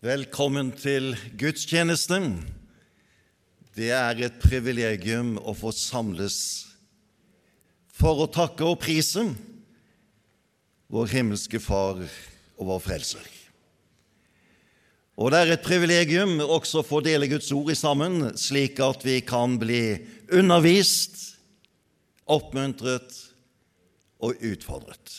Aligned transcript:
Velkommen 0.00 0.70
til 0.72 1.10
gudstjenesten. 1.36 2.38
Det 3.76 3.90
er 3.92 4.16
et 4.24 4.36
privilegium 4.40 5.34
å 5.36 5.52
få 5.52 5.74
samles 5.76 6.36
for 7.92 8.22
å 8.24 8.30
takke 8.32 8.64
og 8.64 8.78
prise 8.80 9.26
vår 10.88 11.10
himmelske 11.10 11.60
Far 11.60 12.00
og 12.00 12.70
vår 12.70 12.80
Frelser. 12.80 13.26
Og 15.20 15.34
det 15.34 15.42
er 15.42 15.52
et 15.52 15.66
privilegium 15.66 16.32
også 16.46 16.80
å 16.80 16.86
få 16.94 17.02
dele 17.04 17.28
Guds 17.28 17.50
ord 17.52 17.68
i 17.68 17.76
sammen, 17.76 18.30
slik 18.40 18.80
at 18.80 19.04
vi 19.04 19.18
kan 19.20 19.58
bli 19.60 19.82
undervist, 20.32 21.34
oppmuntret 22.24 23.18
og 24.24 24.48
utfordret. 24.48 25.18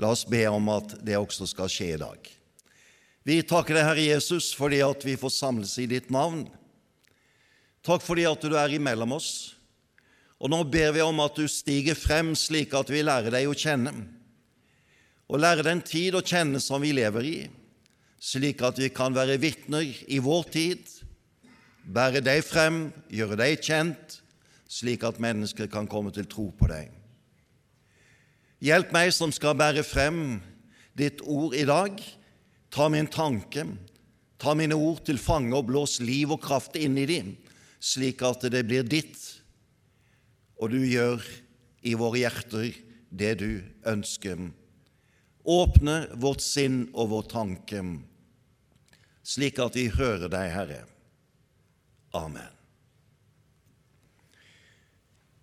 La 0.00 0.14
oss 0.16 0.24
be 0.24 0.46
om 0.48 0.72
at 0.78 0.96
det 1.04 1.20
også 1.20 1.50
skal 1.52 1.68
skje 1.68 1.90
i 1.98 2.00
dag. 2.00 2.32
Vi 3.24 3.40
takker 3.40 3.78
deg, 3.78 3.86
Herre 3.88 4.04
Jesus, 4.04 4.50
fordi 4.52 4.82
at 4.84 5.04
vi 5.06 5.16
får 5.16 5.32
samles 5.32 5.78
i 5.80 5.86
ditt 5.88 6.10
navn. 6.12 6.44
Takk 7.84 8.04
fordi 8.04 8.26
at 8.28 8.44
du 8.44 8.56
er 8.56 8.74
imellom 8.76 9.16
oss. 9.16 9.54
Og 10.44 10.50
nå 10.52 10.60
ber 10.68 10.92
vi 10.92 11.00
om 11.00 11.22
at 11.24 11.38
du 11.38 11.46
stiger 11.48 11.96
frem 11.96 12.34
slik 12.36 12.74
at 12.76 12.90
vi 12.92 13.00
lærer 13.04 13.32
deg 13.32 13.48
å 13.48 13.56
kjenne, 13.56 13.94
og 15.24 15.40
lærer 15.40 15.64
den 15.64 15.80
tid 15.80 16.16
å 16.18 16.20
kjenne 16.20 16.60
som 16.60 16.82
vi 16.84 16.90
lever 16.92 17.24
i, 17.24 17.38
slik 18.20 18.60
at 18.66 18.76
vi 18.80 18.90
kan 18.92 19.14
være 19.16 19.38
vitner 19.40 19.86
i 20.12 20.18
vår 20.20 20.50
tid, 20.52 20.82
bære 21.84 22.20
deg 22.24 22.42
frem, 22.44 22.90
gjøre 23.08 23.38
deg 23.40 23.64
kjent, 23.64 24.18
slik 24.68 25.04
at 25.08 25.20
mennesker 25.22 25.70
kan 25.72 25.88
komme 25.88 26.12
til 26.12 26.28
tro 26.28 26.50
på 26.52 26.68
deg. 26.68 26.92
Hjelp 28.64 28.92
meg 28.96 29.14
som 29.16 29.32
skal 29.32 29.56
bære 29.56 29.84
frem 29.86 30.42
ditt 30.96 31.24
ord 31.24 31.56
i 31.56 31.64
dag, 31.68 31.96
Ta 32.74 32.88
min 32.90 33.06
tanke, 33.06 33.62
ta 34.36 34.54
mine 34.58 34.74
ord 34.74 35.04
til 35.06 35.20
fange 35.22 35.54
og 35.54 35.68
blås 35.68 36.00
liv 36.02 36.32
og 36.34 36.40
kraft 36.42 36.74
inn 36.74 36.96
i 36.98 37.06
dem, 37.06 37.28
slik 37.78 38.24
at 38.26 38.48
det 38.50 38.64
blir 38.66 38.82
ditt, 38.82 39.20
og 40.58 40.72
du 40.74 40.80
gjør 40.82 41.22
i 41.86 41.92
våre 41.94 42.24
hjerter 42.24 42.72
det 43.14 43.30
du 43.44 43.62
ønsker. 43.86 44.48
Åpne 45.44 45.94
vårt 46.18 46.42
sinn 46.42 46.88
og 46.96 47.12
vår 47.12 47.30
tanke, 47.30 47.84
slik 49.22 49.62
at 49.62 49.78
vi 49.78 49.86
hører 49.94 50.26
deg, 50.32 50.50
Herre. 50.56 50.82
Amen. 52.10 52.50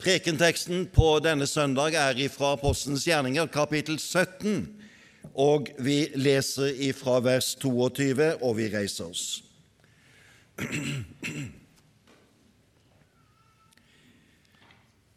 Prekenteksten 0.04 0.88
på 0.92 1.14
denne 1.24 1.48
søndag 1.48 1.96
er 1.96 2.20
ifra 2.28 2.58
Apostens 2.58 3.08
gjerninger, 3.08 3.48
kapittel 3.54 4.02
17 4.02 4.81
og 5.34 5.70
vi 5.80 6.12
leser 6.16 6.76
ifra 6.90 7.20
vers 7.24 7.54
22, 7.62 8.34
og 8.42 8.58
vi 8.58 8.68
reiser 8.74 9.08
oss. 9.08 9.26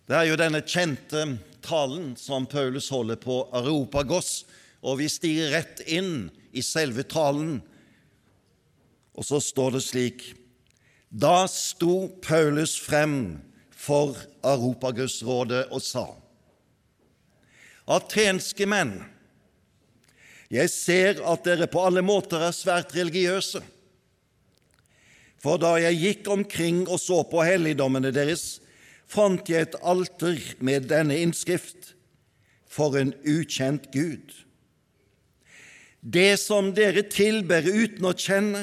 Det 0.04 0.16
er 0.16 0.26
jo 0.28 0.36
denne 0.36 0.60
kjente 0.60 1.24
talen 1.64 2.12
som 2.20 2.46
Paulus 2.46 2.90
holder 2.92 3.16
på 3.20 3.40
Aropagos, 3.56 4.44
og 4.84 5.00
vi 5.00 5.08
stiger 5.08 5.54
rett 5.56 5.80
inn 5.88 6.28
i 6.52 6.62
selve 6.62 7.06
talen. 7.08 7.62
Og 9.16 9.24
så 9.24 9.40
står 9.40 9.78
det 9.78 9.84
slik 9.86 10.26
Da 11.08 11.46
sto 11.48 12.08
Paulus 12.22 12.74
frem 12.80 13.40
for 13.70 14.18
Aropagusrådet 14.44 15.68
og 15.70 15.82
sa:" 15.82 16.06
Atenske 17.84 18.64
menn, 18.68 18.96
jeg 20.54 20.70
ser 20.70 21.22
at 21.26 21.46
dere 21.46 21.66
på 21.70 21.82
alle 21.82 22.02
måter 22.04 22.44
er 22.46 22.54
svært 22.54 22.94
religiøse. 22.94 23.62
For 25.42 25.60
da 25.60 25.74
jeg 25.82 26.00
gikk 26.00 26.30
omkring 26.32 26.84
og 26.86 27.00
så 27.02 27.20
på 27.28 27.42
helligdommene 27.44 28.12
deres, 28.14 28.62
fant 29.10 29.50
jeg 29.50 29.68
et 29.68 29.76
alter 29.82 30.38
med 30.64 30.88
denne 30.92 31.18
innskrift 31.20 31.92
For 32.74 32.96
en 32.98 33.12
ukjent 33.22 33.92
Gud. 33.94 34.32
Det 36.02 36.40
som 36.42 36.72
dere 36.74 37.04
tilber 37.06 37.62
uten 37.62 38.08
å 38.08 38.10
kjenne, 38.18 38.62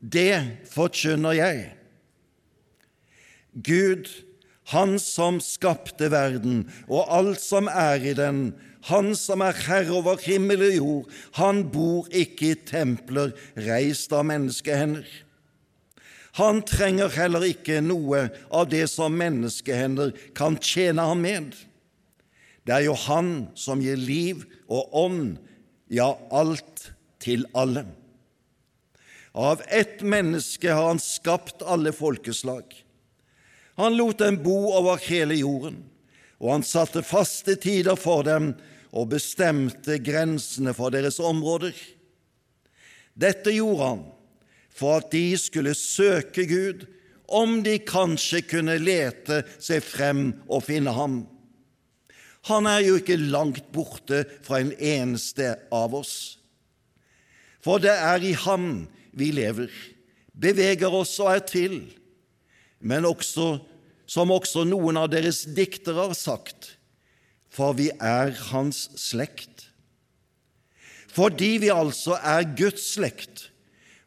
det 0.00 0.64
forkynner 0.72 1.36
jeg. 1.36 1.66
Gud, 3.52 4.08
Han 4.72 4.96
som 4.98 5.36
skapte 5.38 6.08
verden 6.10 6.64
og 6.88 7.04
alt 7.14 7.38
som 7.38 7.68
er 7.70 8.02
i 8.02 8.16
den, 8.18 8.48
han 8.86 9.14
som 9.18 9.42
er 9.42 9.56
herre 9.66 9.94
over 9.98 10.20
himmel 10.22 10.62
og 10.68 10.74
jord, 10.76 11.14
han 11.40 11.64
bor 11.74 12.10
ikke 12.14 12.52
i 12.52 12.58
templer 12.68 13.32
reist 13.66 14.12
av 14.14 14.26
menneskehender. 14.28 15.06
Han 16.36 16.60
trenger 16.68 17.10
heller 17.16 17.46
ikke 17.48 17.80
noe 17.82 18.26
av 18.52 18.68
det 18.70 18.84
som 18.92 19.14
menneskehender 19.16 20.12
kan 20.36 20.58
tjene 20.60 21.06
ham 21.08 21.24
med. 21.24 21.54
Det 22.66 22.74
er 22.74 22.84
jo 22.88 22.96
Han 23.06 23.48
som 23.54 23.80
gir 23.80 23.96
liv 23.96 24.42
og 24.68 24.94
ånd, 24.94 25.36
ja, 25.88 26.12
alt 26.30 26.90
til 27.22 27.46
alle. 27.54 27.86
Av 29.34 29.62
ett 29.68 30.02
menneske 30.02 30.70
har 30.70 30.88
Han 30.90 31.00
skapt 31.02 31.62
alle 31.62 31.92
folkeslag. 31.92 32.64
Han 33.76 33.96
lot 33.96 34.18
dem 34.18 34.38
bo 34.42 34.72
over 34.76 35.00
hele 35.08 35.36
jorden, 35.36 35.82
og 36.40 36.52
han 36.52 36.64
satte 36.64 37.02
faste 37.04 37.56
tider 37.60 37.96
for 37.96 38.24
dem 38.24 38.54
og 38.96 39.10
bestemte 39.12 39.98
grensene 40.00 40.72
for 40.76 40.94
deres 40.94 41.20
områder. 41.20 41.76
Dette 43.16 43.52
gjorde 43.52 43.90
han 43.90 44.04
for 44.76 45.00
at 45.00 45.10
de 45.12 45.36
skulle 45.40 45.72
søke 45.76 46.44
Gud, 46.48 46.84
om 47.26 47.58
de 47.64 47.78
kanskje 47.82 48.42
kunne 48.46 48.76
lete 48.78 49.40
seg 49.58 49.82
frem 49.82 50.28
og 50.46 50.62
finne 50.68 50.92
ham. 50.94 51.24
Han 52.46 52.68
er 52.70 52.84
jo 52.86 52.98
ikke 53.00 53.16
langt 53.18 53.72
borte 53.74 54.22
fra 54.46 54.60
en 54.62 54.70
eneste 54.76 55.56
av 55.74 55.96
oss. 55.98 56.36
For 57.64 57.82
det 57.82 57.96
er 57.96 58.22
i 58.22 58.36
ham 58.44 58.84
vi 59.16 59.32
lever, 59.34 59.72
beveger 60.30 60.92
oss 60.94 61.16
og 61.24 61.32
er 61.32 61.42
til, 61.48 61.80
men 62.78 63.08
også, 63.08 63.56
som 64.06 64.30
også 64.30 64.62
noen 64.68 65.00
av 65.00 65.08
deres 65.10 65.42
diktere 65.56 66.04
har 66.04 66.14
sagt, 66.14 66.75
for 67.56 67.76
vi 67.78 67.88
er 67.96 68.34
hans 68.50 68.86
slekt. 69.00 69.70
Fordi 71.16 71.56
vi 71.62 71.72
altså 71.72 72.18
er 72.20 72.44
Guds 72.58 72.90
slekt, 72.92 73.48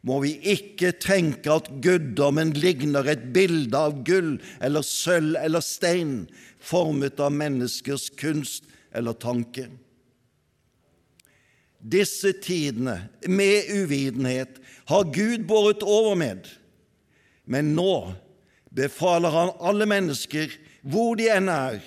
må 0.06 0.20
vi 0.22 0.36
ikke 0.54 0.94
tenke 0.96 1.50
at 1.52 1.66
guddommen 1.84 2.54
ligner 2.56 3.08
et 3.10 3.26
bilde 3.34 3.76
av 3.76 3.98
gull 4.06 4.36
eller 4.62 4.86
sølv 4.86 5.36
eller 5.42 5.64
stein, 5.64 6.22
formet 6.60 7.20
av 7.20 7.34
menneskers 7.34 8.08
kunst 8.20 8.70
eller 8.96 9.18
tanke. 9.18 9.66
Disse 11.80 12.32
tidene 12.44 12.96
med 13.28 13.68
uvitenhet 13.72 14.60
har 14.88 15.12
Gud 15.12 15.46
båret 15.48 15.84
over 15.84 16.16
med, 16.20 16.48
men 17.44 17.74
nå 17.74 18.14
befaler 18.70 19.32
Han 19.34 19.56
alle 19.58 19.88
mennesker, 19.88 20.52
hvor 20.86 21.16
de 21.18 21.26
enn 21.32 21.48
er, 21.50 21.80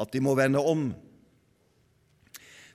at 0.00 0.12
de 0.14 0.22
må 0.22 0.34
vende 0.38 0.62
om. 0.62 0.92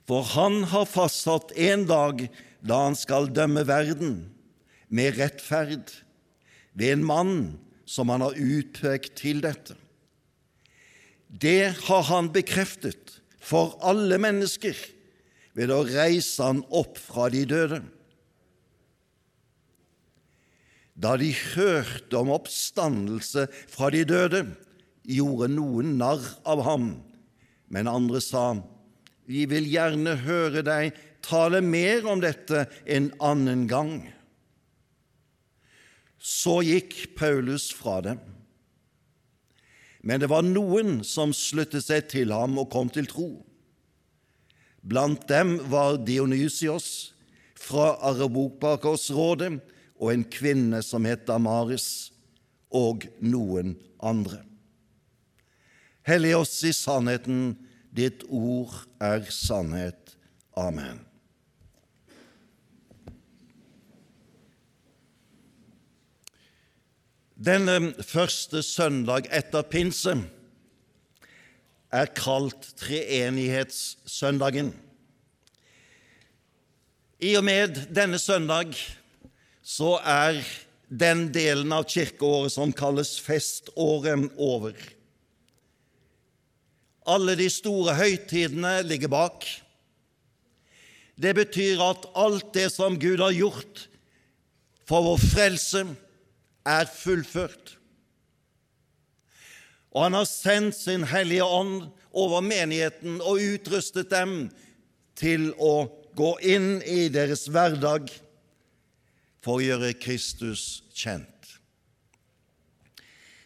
For 0.08 0.24
han 0.24 0.62
har 0.70 0.88
fastsatt 0.88 1.52
en 1.52 1.84
dag 1.88 2.24
da 2.64 2.84
han 2.86 2.96
skal 2.96 3.28
dømme 3.36 3.66
verden 3.68 4.14
med 4.88 5.18
rettferd 5.18 5.92
ved 6.72 6.94
en 6.94 7.04
mann 7.04 7.34
som 7.88 8.08
han 8.08 8.24
har 8.24 8.38
utpekt 8.40 9.18
til 9.20 9.42
dette. 9.44 9.76
Det 11.28 11.74
har 11.84 12.06
han 12.08 12.30
bekreftet 12.32 13.18
for 13.36 13.76
alle 13.84 14.16
mennesker 14.20 14.76
ved 15.58 15.72
å 15.74 15.82
reise 15.84 16.46
han 16.46 16.62
opp 16.72 16.96
fra 17.00 17.28
de 17.32 17.44
døde. 17.48 17.82
Da 20.98 21.14
de 21.20 21.28
hørte 21.30 22.16
om 22.18 22.32
oppstandelse 22.34 23.44
fra 23.70 23.92
de 23.94 24.02
døde, 24.08 24.42
gjorde 25.08 25.52
noen 25.52 25.94
narr 26.00 26.24
av 26.48 26.64
ham, 26.64 26.90
men 27.68 27.92
andre 27.92 28.24
sa:" 28.24 28.56
Vi 29.28 29.44
vil 29.50 29.68
gjerne 29.68 30.16
høre 30.24 30.62
deg 30.64 30.96
tale 31.24 31.60
mer 31.64 32.06
om 32.08 32.22
dette 32.22 32.64
en 32.88 33.10
annen 33.20 33.66
gang. 33.68 33.92
Så 36.18 36.62
gikk 36.64 36.96
Paulus 37.18 37.68
fra 37.76 38.00
dem. 38.04 38.22
Men 40.00 40.22
det 40.22 40.30
var 40.32 40.46
noen 40.46 41.02
som 41.04 41.34
sluttet 41.36 41.84
seg 41.84 42.08
til 42.08 42.32
ham 42.32 42.56
og 42.60 42.70
kom 42.72 42.88
til 42.92 43.08
tro. 43.10 43.28
Blant 44.80 45.26
dem 45.28 45.58
var 45.68 45.98
Dionysios 46.00 47.12
fra 47.58 47.96
Arabokbakåsrådet 48.08 49.58
og 49.98 50.12
en 50.12 50.24
kvinne 50.30 50.80
som 50.86 51.04
het 51.08 51.26
Damaris, 51.28 52.12
og 52.68 53.06
noen 53.24 53.72
andre. 54.04 54.42
Hellig 56.04 56.34
oss 56.36 56.52
i 56.68 56.72
sannheten, 56.76 57.56
Ditt 57.98 58.22
ord 58.30 58.84
er 59.02 59.24
sannhet. 59.34 60.12
Amen. 60.54 61.00
Denne 67.38 67.76
eh, 67.78 68.04
første 68.06 68.62
søndag 68.66 69.26
etter 69.34 69.66
pinse 69.66 70.14
er 71.94 72.10
kalt 72.14 72.68
treenighetssøndagen. 72.78 74.72
I 77.18 77.34
og 77.38 77.46
med 77.46 77.80
denne 77.94 78.18
søndag 78.22 78.76
så 79.62 79.96
er 80.02 80.38
den 80.88 81.28
delen 81.34 81.74
av 81.74 81.88
kirkeåret 81.90 82.54
som 82.54 82.70
kalles 82.72 83.16
feståret, 83.22 84.30
over. 84.36 84.74
Alle 87.08 87.36
de 87.38 87.48
store 87.50 87.94
høytidene 87.96 88.82
ligger 88.84 89.10
bak. 89.12 89.46
Det 91.18 91.32
betyr 91.34 91.80
at 91.82 92.04
alt 92.18 92.52
det 92.54 92.68
som 92.74 92.98
Gud 93.00 93.22
har 93.24 93.34
gjort 93.34 93.86
for 94.88 95.04
vår 95.04 95.20
frelse, 95.20 95.82
er 96.68 96.88
fullført. 96.92 97.74
Og 99.92 100.04
han 100.04 100.16
har 100.18 100.28
sendt 100.28 100.76
sin 100.76 101.06
Hellige 101.08 101.44
Ånd 101.44 101.88
over 102.12 102.44
menigheten 102.44 103.22
og 103.24 103.40
utrustet 103.40 104.10
dem 104.12 104.50
til 105.18 105.50
å 105.56 105.88
gå 106.18 106.34
inn 106.44 106.78
i 106.82 107.08
deres 107.12 107.46
hverdag 107.48 108.10
for 109.44 109.58
å 109.58 109.64
gjøre 109.64 109.94
Kristus 110.00 110.82
kjent. 110.92 111.26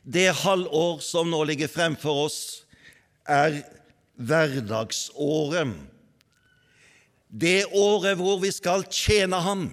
Det 0.02 0.32
halvår 0.42 0.98
som 1.04 1.30
nå 1.30 1.44
ligger 1.46 1.70
fremfor 1.70 2.24
oss, 2.26 2.40
er 3.28 3.62
hverdagsåret. 4.16 5.74
Det 7.32 7.64
året 7.72 8.18
hvor 8.20 8.40
vi 8.42 8.50
skal 8.52 8.84
tjene 8.92 9.40
Ham, 9.40 9.70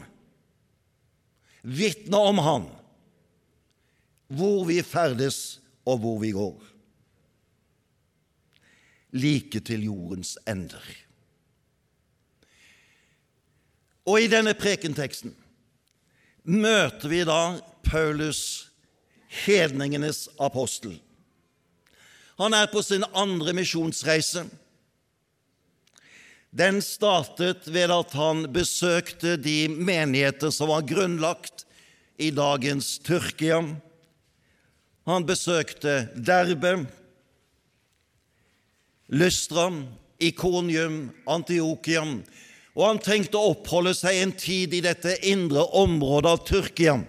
vitne 1.61 2.21
om 2.31 2.39
Ham, 2.43 2.69
hvor 4.31 4.63
vi 4.69 4.79
ferdes 4.85 5.59
og 5.85 5.99
hvor 6.03 6.19
vi 6.21 6.31
går. 6.31 6.57
Like 9.11 9.59
til 9.65 9.83
jordens 9.89 10.37
ender. 10.47 10.83
Og 14.09 14.21
i 14.23 14.29
denne 14.31 14.55
prekenteksten 14.57 15.33
møter 16.49 17.09
vi 17.11 17.23
da 17.27 17.59
Paulus, 17.85 18.69
hedningenes 19.45 20.27
apostel. 20.41 20.95
Han 22.39 22.55
er 22.55 22.69
på 22.71 22.79
sin 22.83 23.03
andre 23.11 23.51
misjonsreise. 23.57 24.45
Den 26.49 26.79
startet 26.81 27.67
ved 27.67 27.91
at 27.91 28.15
han 28.17 28.45
besøkte 28.53 29.35
de 29.37 29.67
menigheter 29.69 30.53
som 30.55 30.71
var 30.71 30.87
grunnlagt 30.87 31.65
i 32.17 32.31
dagens 32.31 32.95
Tyrkia. 33.03 33.59
Han 35.09 35.27
besøkte 35.27 36.07
Derbe, 36.15 36.87
Lystra, 39.09 39.69
Ikonium, 40.19 41.09
Antiokia, 41.27 42.03
og 42.77 42.83
han 42.85 42.99
tenkte 43.03 43.37
å 43.37 43.53
oppholde 43.53 43.93
seg 43.97 44.23
en 44.23 44.33
tid 44.37 44.73
i 44.77 44.83
dette 44.85 45.17
indre 45.27 45.67
området 45.75 46.35
av 46.37 46.43
Tyrkia. 46.47 46.99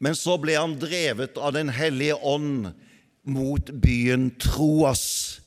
Men 0.00 0.16
så 0.16 0.38
ble 0.40 0.56
han 0.56 0.78
drevet 0.80 1.36
av 1.36 1.52
Den 1.52 1.68
hellige 1.68 2.16
ånd 2.16 2.70
mot 3.22 3.72
byen 3.82 4.30
Troas, 4.40 5.40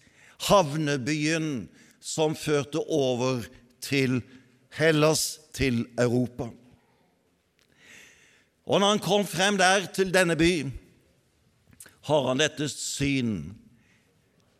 havnebyen 0.49 1.67
som 2.03 2.35
førte 2.35 2.81
over 2.83 3.45
til 3.83 4.21
Hellas, 4.73 5.39
til 5.53 5.85
Europa. 5.99 6.49
Og 8.65 8.79
når 8.79 8.95
han 8.95 9.03
kom 9.03 9.25
frem 9.27 9.57
der 9.59 9.85
til 9.93 10.13
denne 10.13 10.35
by, 10.39 10.53
har 12.07 12.27
han 12.27 12.41
dette 12.41 12.67
syn. 12.71 13.53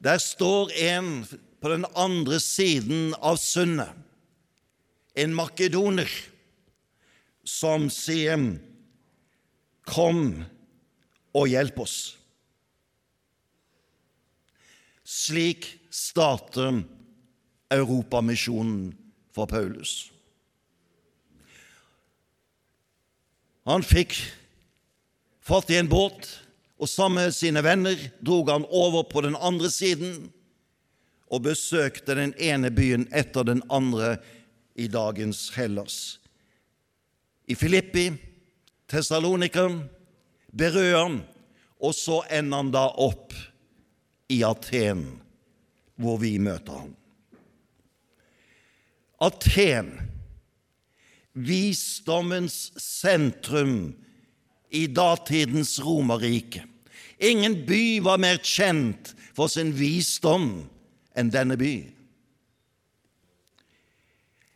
Der 0.04 0.20
står 0.20 0.72
en 0.76 1.24
på 1.64 1.72
den 1.72 1.86
andre 1.96 2.40
siden 2.44 3.16
av 3.24 3.40
sundet, 3.40 3.92
en 5.16 5.36
makedoner, 5.36 6.10
som 7.44 7.90
sier, 7.92 8.40
Kom 9.84 10.46
og 11.36 11.50
hjelp 11.52 11.82
oss. 11.84 12.16
Slik 15.14 15.68
starter 15.94 16.82
Europamisjonen 17.70 18.94
for 19.34 19.46
Paulus. 19.46 20.10
Han 23.70 23.86
fikk 23.86 24.16
fatt 25.44 25.70
i 25.70 25.78
en 25.78 25.92
båt, 25.92 26.26
og 26.82 26.90
sammen 26.90 27.28
med 27.28 27.36
sine 27.38 27.62
venner 27.64 28.00
drog 28.26 28.50
han 28.52 28.66
over 28.74 29.06
på 29.08 29.22
den 29.24 29.38
andre 29.38 29.70
siden 29.72 30.32
og 31.30 31.46
besøkte 31.46 32.18
den 32.18 32.34
ene 32.42 32.74
byen 32.74 33.06
etter 33.14 33.46
den 33.48 33.62
andre 33.72 34.18
i 34.76 34.90
dagens 34.92 35.46
Hellas. 35.56 36.18
I 37.48 37.56
Filippi, 37.56 38.10
Tessalonika, 38.90 39.70
Berøa, 40.52 41.08
og 41.84 41.96
så 41.96 42.24
ender 42.34 42.64
han 42.64 42.74
da 42.74 42.88
opp 42.90 43.34
i 44.32 44.44
Aten, 44.44 45.06
hvor 46.00 46.18
vi 46.22 46.38
møter 46.42 46.84
ham. 46.84 46.94
Aten 49.24 49.92
visdommens 51.34 52.72
sentrum 52.78 53.94
i 54.70 54.86
datidens 54.88 55.80
Romerrike. 55.82 56.64
Ingen 57.20 57.64
by 57.66 58.00
var 58.06 58.22
mer 58.22 58.40
kjent 58.44 59.14
for 59.34 59.50
sin 59.50 59.74
visdom 59.78 60.66
enn 61.18 61.32
denne 61.34 61.58
by. 61.58 61.74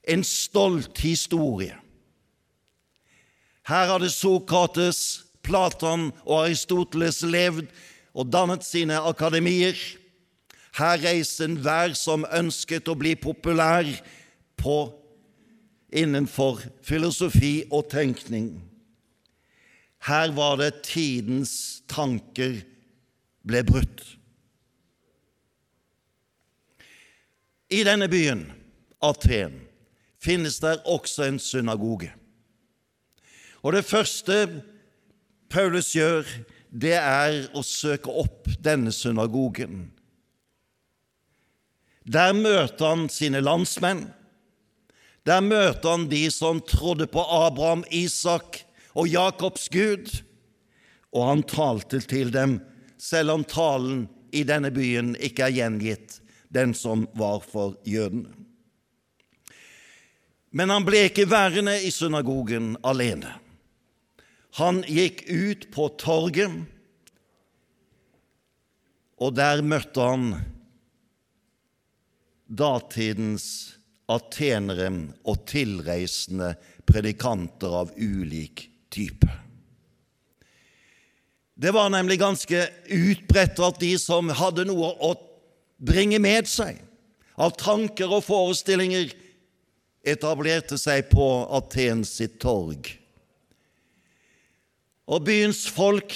En 0.07 0.23
stolt 0.23 0.99
historie. 1.03 1.75
Her 3.67 3.91
hadde 3.91 4.09
Sokrates, 4.13 5.23
Platon 5.43 6.09
og 6.23 6.45
Aristoteles 6.45 7.21
levd 7.27 7.67
og 8.17 8.31
dannet 8.33 8.65
sine 8.65 8.97
akademier. 8.97 9.77
Her 10.77 10.97
reiste 11.01 11.45
enhver 11.45 11.93
som 11.97 12.25
ønsket 12.33 12.89
å 12.89 12.97
bli 12.97 13.13
populær 13.17 13.87
på 14.57 14.77
innenfor 15.93 16.63
filosofi 16.85 17.61
og 17.71 17.87
tenkning. 17.93 18.57
Her 20.07 20.33
var 20.35 20.57
det 20.61 20.83
tidens 20.87 21.83
tanker 21.89 22.59
ble 23.47 23.63
brutt. 23.65 24.03
I 27.69 27.83
denne 27.83 28.07
byen, 28.07 28.45
Aten, 29.03 29.59
finnes 30.23 30.59
der 30.63 30.79
også 30.87 31.27
en 31.27 31.39
synagoge. 31.39 32.13
Og 33.61 33.73
det 33.75 33.83
første 33.85 34.63
Paulus 35.51 35.91
gjør, 35.95 36.23
det 36.69 36.97
er 36.99 37.45
å 37.55 37.63
søke 37.63 38.11
opp 38.11 38.49
denne 38.63 38.91
synagogen. 38.91 39.87
Der 42.07 42.33
møter 42.35 42.93
han 42.93 43.07
sine 43.11 43.41
landsmenn. 43.43 44.05
Der 45.27 45.43
møter 45.43 45.95
han 45.95 46.07
de 46.07 46.23
som 46.31 46.61
trodde 46.63 47.07
på 47.11 47.23
Abraham, 47.23 47.83
Isak 47.91 48.61
og 48.95 49.09
Jakobs 49.11 49.67
Gud, 49.69 50.07
og 51.11 51.27
han 51.27 51.43
talte 51.47 51.99
til 52.03 52.31
dem, 52.31 52.59
selv 52.97 53.35
om 53.35 53.43
talen 53.43 54.05
i 54.31 54.43
denne 54.47 54.71
byen 54.73 55.15
ikke 55.23 55.47
er 55.47 55.55
gjengitt, 55.57 56.19
den 56.49 56.73
som 56.75 57.05
var 57.17 57.43
for 57.43 57.75
jødene. 57.87 58.31
Men 60.55 60.71
han 60.71 60.85
ble 60.87 61.03
ikke 61.09 61.27
værende 61.29 61.75
i 61.83 61.91
synagogen 61.91 62.75
alene. 62.87 63.35
Han 64.57 64.81
gikk 64.89 65.23
ut 65.29 65.67
på 65.73 65.87
torget, 66.01 66.65
og 69.17 69.33
der 69.37 69.61
møtte 69.65 70.01
han 70.01 70.31
datidens 72.47 73.47
atenere 74.09 74.89
og 75.27 75.43
tilreisende 75.49 76.53
predikanter 76.87 77.75
av 77.83 77.93
ulik 77.97 78.67
type. 78.93 79.29
Det 81.57 81.73
var 81.73 81.89
nemlig 81.89 82.19
ganske 82.21 82.67
utbredt 82.93 83.59
at 83.65 83.79
de 83.81 83.95
som 84.01 84.29
hadde 84.29 84.67
noe 84.69 84.93
å 85.01 85.15
bringe 85.77 86.19
med 86.21 86.49
seg 86.49 86.77
av 87.37 87.53
tanker 87.57 88.09
og 88.09 88.23
forestillinger, 88.25 89.11
etablerte 90.07 90.77
seg 90.79 91.09
på 91.11 91.25
Athens 91.57 92.13
sitt 92.17 92.37
torg. 92.41 92.87
Og 95.07 95.23
byens 95.23 95.65
folk, 95.71 96.13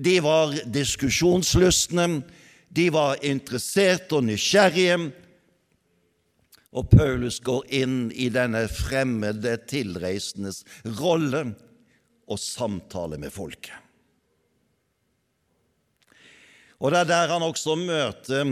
de 0.00 0.16
var 0.24 0.54
diskusjonslystne, 0.72 2.22
de 2.72 2.86
var 2.92 3.20
interesserte 3.24 4.16
og 4.16 4.24
nysgjerrige, 4.30 5.12
og 6.72 6.88
Paulus 6.88 7.36
går 7.44 7.66
inn 7.82 7.96
i 8.16 8.30
denne 8.32 8.64
fremmede 8.72 9.58
tilreisendes 9.68 10.62
rolle 10.96 11.50
og 12.24 12.40
samtale 12.40 13.18
med 13.20 13.34
folket. 13.34 13.76
Og 16.80 16.90
Det 16.90 16.98
er 16.98 17.10
der 17.12 17.28
han 17.30 17.44
også 17.46 17.76
møter 17.78 18.48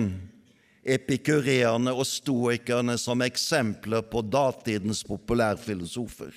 epikureerne 0.85 1.93
og 1.93 2.07
stoikerne 2.07 2.95
som 3.01 3.25
eksempler 3.25 4.05
på 4.07 4.23
datidens 4.23 5.03
populærfilosofer. 5.09 6.31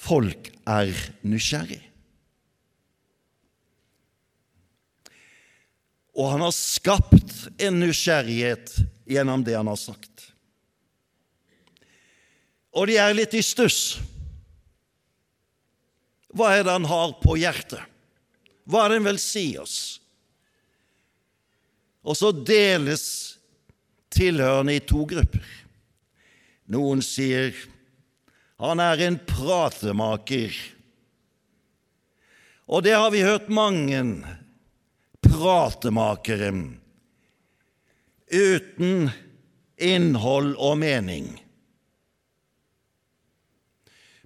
Folk 0.00 0.50
er 0.68 0.92
nysgjerrig. 1.26 1.82
Og 6.16 6.32
han 6.32 6.42
har 6.44 6.54
skapt 6.56 7.34
en 7.60 7.78
nysgjerrighet 7.80 8.72
gjennom 9.08 9.44
det 9.44 9.56
han 9.56 9.70
har 9.70 9.78
sagt. 9.80 10.30
Og 12.76 12.88
de 12.90 12.98
er 13.02 13.16
litt 13.16 13.34
i 13.34 13.42
stuss. 13.44 13.98
Hva 16.30 16.52
er 16.54 16.66
det 16.66 16.74
han 16.74 16.86
har 16.86 17.16
på 17.22 17.36
hjertet? 17.40 17.82
Hva 18.70 18.84
er 18.84 18.92
det 18.92 19.00
han 19.00 19.08
vil 19.10 19.22
si 19.22 19.46
oss? 19.58 19.78
Og 22.06 22.16
så 22.16 22.30
deles 22.32 23.04
tilhørende 24.14 24.76
i 24.78 24.84
to 24.84 25.04
grupper. 25.08 25.44
Noen 26.70 27.02
sier 27.04 27.50
han 28.60 28.80
er 28.84 29.00
en 29.06 29.16
pratemaker. 29.24 30.52
Og 32.70 32.84
det 32.84 32.92
har 32.92 33.10
vi 33.10 33.24
hørt 33.24 33.48
mange 33.48 34.02
pratemakere 35.24 36.52
uten 38.30 39.08
innhold 39.80 40.52
og 40.60 40.76
mening. 40.78 41.32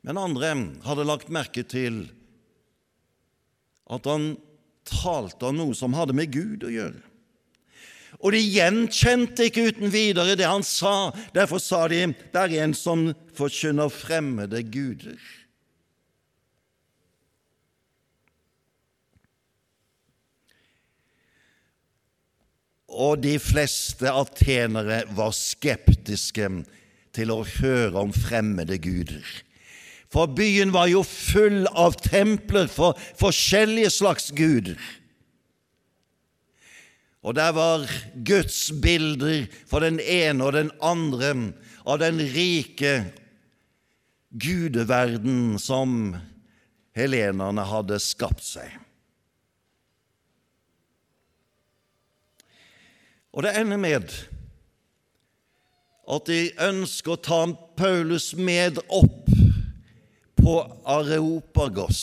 Men 0.04 0.20
andre 0.20 0.50
hadde 0.84 1.06
lagt 1.08 1.30
merke 1.32 1.62
til 1.64 2.02
at 3.94 4.10
han 4.10 4.34
talte 4.84 5.48
om 5.48 5.62
noe 5.62 5.78
som 5.78 5.94
hadde 5.96 6.16
med 6.16 6.34
Gud 6.34 6.66
å 6.66 6.74
gjøre. 6.74 7.13
Og 8.22 8.34
de 8.34 8.40
gjenkjente 8.40 9.48
ikke 9.48 9.68
uten 9.70 9.92
videre 9.92 10.36
det 10.38 10.46
han 10.48 10.64
sa. 10.66 11.10
Derfor 11.34 11.62
sa 11.62 11.86
de 11.90 12.06
det 12.14 12.42
er 12.44 12.58
en 12.64 12.74
som 12.76 13.08
forkynner 13.36 13.90
fremmede 13.92 14.62
guder. 14.62 15.18
Og 22.94 23.18
de 23.24 23.38
fleste 23.42 24.06
atenere 24.06 25.02
var 25.16 25.34
skeptiske 25.34 26.50
til 27.14 27.32
å 27.34 27.42
høre 27.56 28.04
om 28.06 28.12
fremmede 28.14 28.78
guder. 28.82 29.24
For 30.14 30.30
byen 30.30 30.70
var 30.74 30.86
jo 30.92 31.02
full 31.02 31.64
av 31.74 31.96
templer 32.04 32.68
for 32.70 32.94
forskjellige 33.18 33.90
slags 33.96 34.30
guder. 34.36 34.78
Og 37.24 37.32
der 37.38 37.54
var 37.56 37.88
Guds 38.26 38.68
bilder 38.82 39.46
for 39.66 39.80
den 39.80 39.96
ene 40.00 40.44
og 40.44 40.52
den 40.58 40.70
andre 40.84 41.32
av 41.88 42.00
den 42.02 42.20
rike 42.34 42.92
gudeverden 44.28 45.56
som 45.62 46.14
helenerne 46.96 47.64
hadde 47.64 47.96
skapt 48.02 48.44
seg. 48.44 48.68
Og 53.34 53.42
det 53.46 53.54
ender 53.58 53.80
med 53.80 54.12
at 56.04 56.28
de 56.28 56.52
ønsker 56.68 57.16
å 57.16 57.22
ta 57.24 57.40
Paulus 57.78 58.34
med 58.36 58.78
opp 58.92 59.32
på 60.38 60.58
Areopagos, 60.92 62.02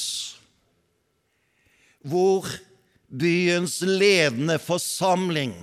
hvor 2.01 2.49
byens 3.11 3.81
ledende 3.81 4.57
forsamling 4.59 5.53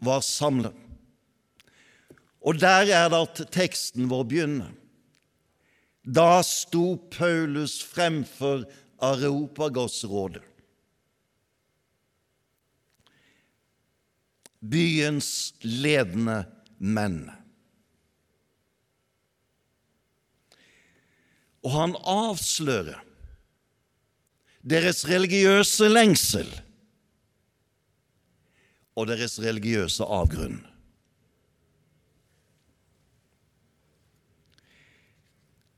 var 0.00 0.20
samlet. 0.24 0.76
Og 2.40 2.56
der 2.56 2.88
er 2.88 3.10
det 3.12 3.20
at 3.20 3.42
teksten 3.52 4.08
vår 4.08 4.24
begynner. 4.28 4.70
Da 6.00 6.40
sto 6.46 6.94
Paulus 7.12 7.76
fremfor 7.84 8.64
Areopagos-rådet. 9.04 10.46
Byens 14.60 15.52
ledende 15.64 16.42
menn. 16.80 17.28
og 21.64 21.72
han 21.74 21.94
avslører 22.08 23.00
deres 24.60 25.04
religiøse 25.08 25.88
lengsel 25.88 26.48
og 28.96 29.08
deres 29.08 29.38
religiøse 29.40 30.04
avgrunn. 30.04 30.58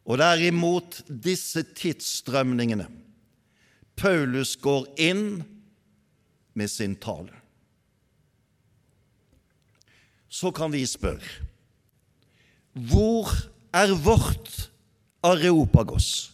Og 0.03 0.19
det 0.19 0.27
er 0.27 0.49
imot 0.49 0.99
disse 1.07 1.63
tidsstrømningene 1.79 2.89
Paulus 3.97 4.57
går 4.59 4.89
inn 4.99 5.27
med 6.59 6.71
sin 6.71 6.97
tale. 6.99 7.31
Så 10.33 10.51
kan 10.51 10.73
vi 10.73 10.83
spørre 10.89 11.49
hvor 12.73 13.29
er 13.77 13.93
vårt 14.01 14.71
Areopagos. 15.23 16.32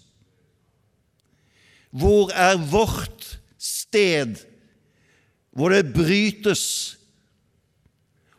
Hvor 1.90 2.33
er 2.37 2.59
vårt 2.71 3.38
sted 3.59 4.38
hvor 5.59 5.73
det 5.75 5.90
brytes, 5.90 6.95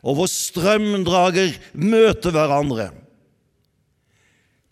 og 0.00 0.16
hvor 0.16 0.30
strømdrager 0.30 1.58
møter 1.76 2.32
hverandre 2.32 2.86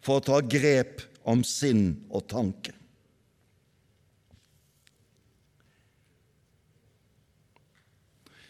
for 0.00 0.16
å 0.16 0.24
ta 0.24 0.38
grep 0.40 1.02
om 1.28 1.42
sinn 1.44 1.90
og 2.08 2.24
tanke? 2.30 2.72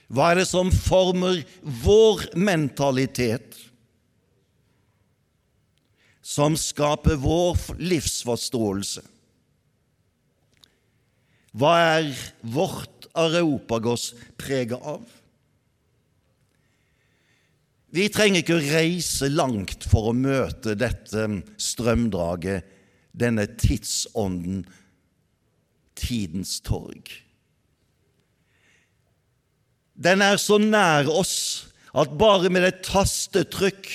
Hva 0.09 0.31
er 0.31 0.41
det 0.41 0.47
som 0.49 0.71
former 0.73 1.43
vår 1.83 2.29
mentalitet? 2.39 3.59
som 6.29 6.57
skaper 6.61 7.17
vår 7.17 7.57
livsforståelse. 7.81 9.01
Hva 11.59 11.75
er 11.99 12.11
vårt 12.47 13.09
Areopagos 13.19 14.13
preget 14.39 14.79
av? 14.79 15.03
Vi 17.91 18.05
trenger 18.13 18.45
ikke 18.45 18.59
å 18.59 18.67
reise 18.67 19.31
langt 19.33 19.87
for 19.89 20.11
å 20.11 20.17
møte 20.17 20.77
dette 20.79 21.25
strømdraget, 21.59 22.67
denne 23.19 23.49
tidsånden, 23.59 24.61
tidens 25.99 26.59
torg. 26.63 27.09
Den 29.99 30.23
er 30.23 30.39
så 30.39 30.61
nær 30.63 31.09
oss 31.11 31.39
at 31.97 32.13
bare 32.21 32.53
med 32.53 32.69
et 32.69 32.85
tastetrykk 32.87 33.89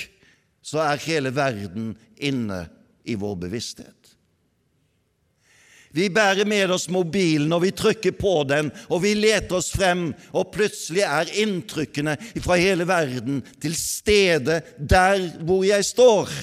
så 0.64 0.82
er 0.84 1.04
hele 1.06 1.32
verden 1.32 1.94
inne 2.18 2.66
i 3.08 3.16
vår 3.16 3.38
bevissthet. 3.46 4.03
Vi 5.94 6.08
bærer 6.10 6.42
med 6.48 6.72
oss 6.74 6.88
mobilen, 6.90 7.52
og 7.54 7.62
vi 7.62 7.70
trykker 7.70 8.16
på 8.18 8.40
den, 8.50 8.72
og 8.90 9.04
vi 9.04 9.12
leter 9.14 9.60
oss 9.60 9.70
frem, 9.70 10.08
og 10.34 10.50
plutselig 10.54 11.04
er 11.06 11.30
inntrykkene 11.44 12.16
fra 12.42 12.58
hele 12.58 12.86
verden 12.88 13.38
til 13.62 13.76
stede 13.78 14.58
der 14.78 15.28
hvor 15.46 15.62
jeg 15.66 15.86
står. 15.86 16.34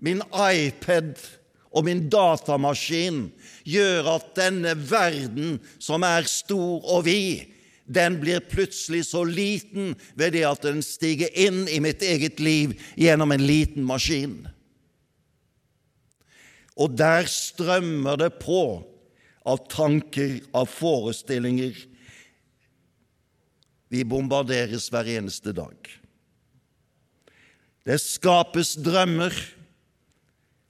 Min 0.00 0.20
iPad 0.36 1.16
og 1.72 1.88
min 1.88 2.04
datamaskin 2.12 3.26
gjør 3.64 4.12
at 4.18 4.30
denne 4.36 4.76
verden, 4.76 5.58
som 5.80 6.04
er 6.04 6.28
stor 6.28 6.84
og 6.84 7.04
vid, 7.08 7.48
den 7.90 8.20
blir 8.20 8.44
plutselig 8.44 9.06
så 9.08 9.24
liten 9.24 9.96
ved 10.14 10.36
det 10.36 10.44
at 10.46 10.62
den 10.68 10.84
stiger 10.84 11.32
inn 11.32 11.64
i 11.68 11.80
mitt 11.82 12.04
eget 12.06 12.40
liv 12.44 12.76
gjennom 12.94 13.32
en 13.32 13.44
liten 13.44 13.88
maskin. 13.88 14.42
Og 16.78 16.94
der 16.98 17.26
strømmer 17.30 18.20
det 18.20 18.32
på 18.42 18.62
av 19.46 19.62
tanker, 19.72 20.38
av 20.54 20.68
forestillinger. 20.70 21.74
Vi 23.90 24.04
bombarderes 24.06 24.90
hver 24.92 25.08
eneste 25.16 25.54
dag. 25.56 25.76
Det 27.86 27.96
skapes 28.02 28.76
drømmer 28.78 29.34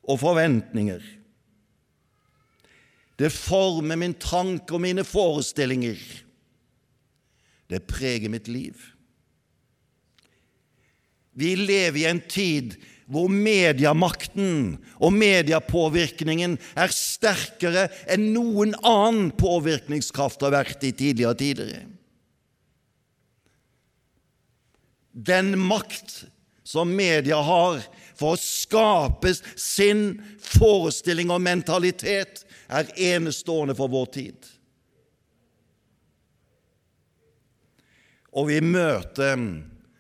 og 0.09 0.21
forventninger. 0.23 1.02
Det 3.21 3.28
former 3.35 3.99
min 4.00 4.14
tanke 4.16 4.73
og 4.73 4.80
mine 4.80 5.04
forestillinger. 5.04 5.99
Det 7.69 7.83
preger 7.87 8.33
mitt 8.33 8.49
liv. 8.49 8.78
Vi 11.37 11.52
lever 11.59 12.00
i 12.00 12.09
en 12.09 12.23
tid 12.25 12.78
hvor 13.11 13.31
mediemakten 13.33 14.76
og 15.02 15.14
mediepåvirkningen 15.19 16.57
er 16.79 16.95
sterkere 16.95 17.88
enn 18.11 18.29
noen 18.35 18.76
annen 18.87 19.33
påvirkningskraft 19.35 20.45
har 20.47 20.55
vært 20.55 20.87
i 20.87 20.93
tidligere 20.95 21.38
tider. 21.40 21.73
Den 25.11 25.57
makt 25.59 26.23
som 26.62 26.93
media 26.95 27.40
har 27.43 27.83
for 28.14 28.37
å 28.37 28.40
skape 28.40 29.33
sin 29.59 30.21
forestilling 30.45 31.33
og 31.35 31.43
mentalitet, 31.43 32.45
er 32.71 32.87
enestående 32.95 33.75
for 33.75 33.90
vår 33.90 34.11
tid. 34.14 34.47
Og 38.31 38.47
vi 38.52 38.61
møter 38.62 39.40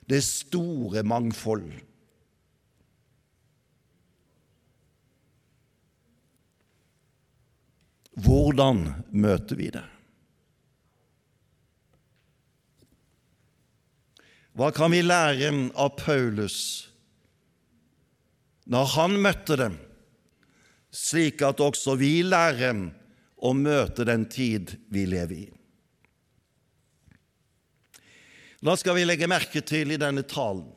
det 0.06 0.20
store 0.22 1.02
mangfold. 1.02 1.72
Hvordan 8.20 8.82
møter 9.12 9.58
vi 9.58 9.70
det? 9.72 9.86
Hva 14.58 14.70
kan 14.74 14.92
vi 14.92 15.00
lære 15.04 15.52
av 15.78 15.94
Paulus 16.00 16.56
når 18.70 18.90
han 18.94 19.16
møtte 19.22 19.56
dem, 19.58 19.78
slik 20.94 21.40
at 21.46 21.62
også 21.64 21.96
vi 21.98 22.20
lærer 22.26 22.82
å 23.40 23.54
møte 23.56 24.04
den 24.06 24.26
tid 24.30 24.74
vi 24.92 25.06
lever 25.08 25.36
i? 25.38 25.48
Da 28.60 28.76
skal 28.76 28.98
vi 28.98 29.06
legge 29.08 29.30
merke 29.30 29.62
til 29.64 29.94
i 29.94 30.00
denne 30.00 30.26
talen 30.28 30.68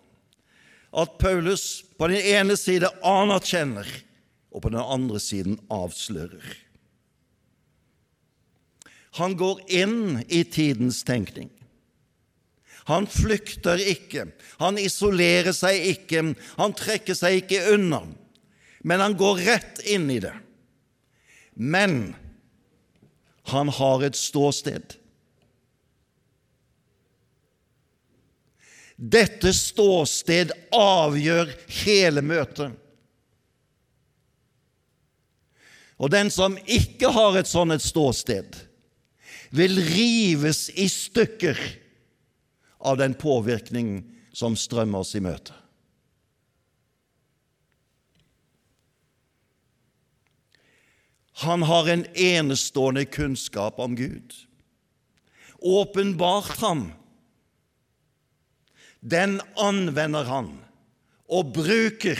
at 0.94 1.18
Paulus 1.20 1.84
på 1.98 2.08
den 2.08 2.22
ene 2.22 2.56
side 2.60 2.88
anerkjenner, 3.04 3.88
og 4.54 4.62
på 4.62 4.70
den 4.70 4.84
andre 4.84 5.18
siden 5.18 5.58
avslører. 5.74 6.63
Han 9.20 9.36
går 9.38 9.62
inn 9.68 10.24
i 10.28 10.44
tidens 10.44 11.04
tenkning. 11.06 11.52
Han 12.90 13.06
flykter 13.08 13.80
ikke, 13.80 14.26
han 14.60 14.80
isolerer 14.82 15.56
seg 15.56 15.86
ikke, 15.94 16.24
han 16.58 16.74
trekker 16.76 17.16
seg 17.16 17.44
ikke 17.44 17.62
unna, 17.78 18.02
men 18.84 19.04
han 19.04 19.16
går 19.16 19.40
rett 19.46 19.80
inn 19.88 20.10
i 20.12 20.20
det. 20.24 20.34
Men 21.54 22.12
han 23.54 23.72
har 23.72 24.04
et 24.04 24.20
ståsted. 24.20 24.98
Dette 28.96 29.54
ståsted 29.56 30.52
avgjør 30.76 31.54
hele 31.84 32.24
møtet. 32.26 32.76
Og 36.04 36.12
den 36.12 36.30
som 36.34 36.58
ikke 36.68 37.14
har 37.16 37.38
et 37.40 37.48
sånt 37.48 37.84
ståsted, 37.84 38.58
vil 39.54 39.78
rives 39.86 40.68
i 40.70 40.88
stykker 40.90 41.60
av 42.84 42.98
den 42.98 43.14
påvirkning 43.14 44.00
som 44.34 44.58
strømmer 44.58 45.06
oss 45.06 45.14
i 45.16 45.22
møte. 45.24 45.54
Han 51.44 51.66
har 51.66 51.90
en 51.90 52.06
enestående 52.14 53.06
kunnskap 53.06 53.80
om 53.82 53.96
Gud. 53.98 54.34
Åpenbart 55.60 56.58
ham 56.62 56.92
den 59.04 59.42
anvender 59.60 60.24
han 60.24 60.54
og 61.28 61.52
bruker 61.56 62.20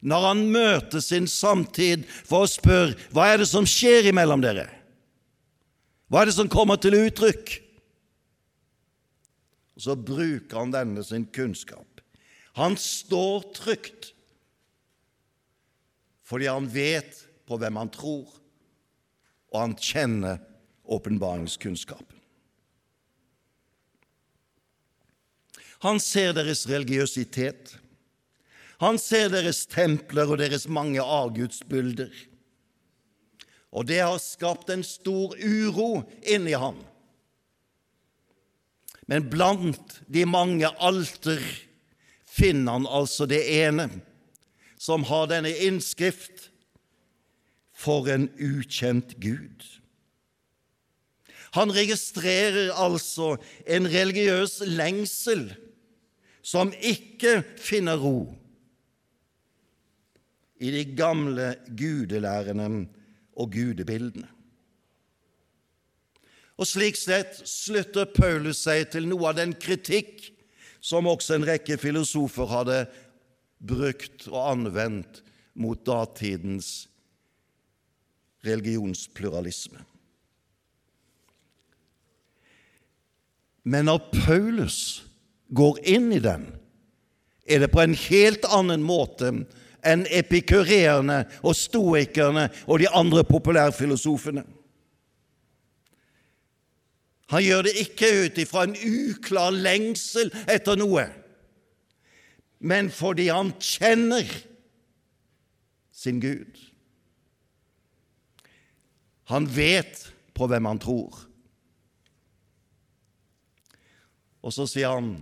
når 0.00 0.26
han 0.26 0.42
møter 0.52 1.00
sin 1.04 1.28
samtid 1.28 2.04
for 2.08 2.44
å 2.44 2.50
spørre 2.50 2.96
hva 3.12 3.30
er 3.30 3.40
det 3.42 3.48
som 3.48 3.68
skjer 3.68 4.10
imellom 4.10 4.44
dere? 4.44 4.66
Hva 6.10 6.24
er 6.24 6.30
det 6.30 6.34
som 6.34 6.50
kommer 6.50 6.80
til 6.82 6.96
uttrykk? 6.98 7.52
Og 9.78 9.84
Så 9.86 9.94
bruker 9.96 10.58
han 10.58 10.74
denne 10.74 11.04
sin 11.06 11.28
kunnskap. 11.30 11.86
Han 12.58 12.76
står 12.76 13.46
trygt 13.56 14.10
fordi 16.30 16.46
han 16.46 16.68
vet 16.70 17.24
på 17.48 17.56
hvem 17.58 17.74
han 17.80 17.88
tror, 17.90 18.28
og 19.50 19.56
han 19.58 19.72
kjenner 19.74 20.36
åpenbaringskunnskapen. 20.86 22.20
Han 25.82 25.98
ser 25.98 26.36
deres 26.36 26.66
religiøsitet. 26.70 27.72
Han 28.78 29.00
ser 29.00 29.32
deres 29.32 29.64
templer 29.66 30.30
og 30.30 30.38
deres 30.38 30.68
mange 30.70 31.02
avgudsbilder. 31.02 32.12
Og 33.70 33.86
det 33.86 34.00
har 34.02 34.18
skapt 34.18 34.70
en 34.72 34.82
stor 34.86 35.36
uro 35.38 36.02
inni 36.26 36.56
ham. 36.58 36.78
Men 39.10 39.26
blant 39.30 40.00
de 40.06 40.24
mange 40.26 40.68
alter 40.78 41.42
finner 42.30 42.78
han 42.78 42.86
altså 42.86 43.26
det 43.30 43.42
ene 43.60 43.88
som 44.80 45.04
har 45.10 45.30
denne 45.30 45.52
innskrift 45.66 46.48
For 47.80 48.10
en 48.12 48.26
ukjent 48.36 49.14
Gud. 49.24 49.62
Han 51.56 51.72
registrerer 51.72 52.74
altså 52.76 53.38
en 53.64 53.88
religiøs 53.88 54.58
lengsel 54.68 55.46
som 56.44 56.74
ikke 56.76 57.40
finner 57.56 57.96
ro 57.96 58.28
i 60.60 60.68
de 60.74 60.84
gamle 60.92 61.54
gudelærene 61.72 62.68
og 63.40 63.54
gudebildene. 63.54 64.28
Og 66.60 66.68
Slik 66.68 66.98
sett 67.00 67.38
slutter 67.48 68.10
Paulus 68.12 68.60
seg 68.66 68.90
til 68.92 69.08
noe 69.08 69.30
av 69.30 69.38
den 69.38 69.54
kritikk 69.56 70.26
som 70.84 71.08
også 71.08 71.38
en 71.38 71.46
rekke 71.48 71.78
filosofer 71.80 72.48
hadde 72.50 72.82
brukt 73.60 74.26
og 74.28 74.40
anvendt 74.44 75.22
mot 75.60 75.80
datidens 75.84 76.90
religionspluralisme. 78.44 79.80
Men 83.64 83.88
når 83.88 84.06
Paulus 84.22 84.78
går 85.52 85.80
inn 85.92 86.08
i 86.16 86.22
den, 86.24 86.46
er 87.44 87.64
det 87.64 87.72
på 87.72 87.82
en 87.82 87.96
helt 87.96 88.46
annen 88.48 88.84
måte 88.84 89.32
enn 89.86 90.06
epikureerne 90.10 91.22
og 91.42 91.56
stoikerne 91.56 92.48
og 92.66 92.80
de 92.82 92.88
andre 92.88 93.24
populærfilosofene. 93.24 94.44
Han 97.30 97.44
gjør 97.44 97.62
det 97.68 97.76
ikke 97.78 98.10
ut 98.24 98.38
ifra 98.42 98.66
en 98.66 98.74
uklar 98.74 99.54
lengsel 99.54 100.32
etter 100.50 100.78
noe, 100.80 101.06
men 102.58 102.90
fordi 102.92 103.28
han 103.30 103.52
kjenner 103.62 104.26
sin 105.94 106.18
Gud. 106.20 106.58
Han 109.30 109.46
vet 109.46 110.08
på 110.34 110.48
hvem 110.50 110.66
han 110.66 110.80
tror. 110.82 111.20
Og 114.40 114.54
så 114.56 114.66
sier 114.66 114.96
han 114.96 115.12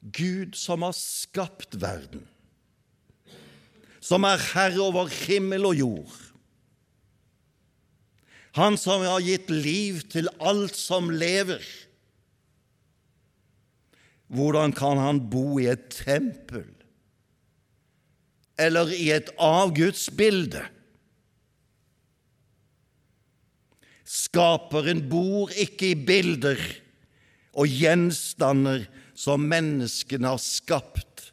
Gud 0.00 0.56
som 0.58 0.82
har 0.82 0.96
skapt 0.96 1.76
verden, 1.80 2.24
som 4.00 4.24
er 4.24 4.40
herre 4.54 4.80
over 4.82 5.10
himmel 5.12 5.68
og 5.68 5.76
jord. 5.78 6.18
Han 8.58 8.78
som 8.80 9.04
har 9.06 9.22
gitt 9.22 9.50
liv 9.52 10.00
til 10.10 10.30
alt 10.42 10.74
som 10.74 11.12
lever. 11.12 11.62
Hvordan 14.30 14.74
kan 14.74 14.98
han 14.98 15.22
bo 15.30 15.60
i 15.60 15.68
et 15.70 15.88
tempel 15.92 16.66
eller 18.60 18.90
i 18.92 19.08
et 19.14 19.30
avgudsbilde? 19.40 20.64
Skaperen 24.10 25.04
bor 25.10 25.52
ikke 25.54 25.92
i 25.92 25.98
bilder 26.06 26.58
og 27.54 27.70
gjenstander 27.70 28.86
som 29.18 29.44
menneskene 29.50 30.32
har 30.32 30.42
skapt 30.42 31.30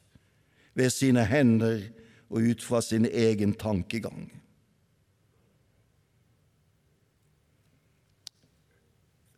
ved 0.78 0.94
sine 0.94 1.24
hender 1.26 1.82
og 2.30 2.44
ut 2.44 2.64
fra 2.64 2.82
sin 2.84 3.08
egen 3.08 3.54
tankegang. 3.58 4.28